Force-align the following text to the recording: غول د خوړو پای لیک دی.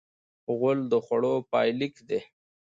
غول 0.57 0.79
د 0.91 0.93
خوړو 1.05 1.33
پای 1.51 1.69
لیک 1.79 1.95
دی. 2.09 2.19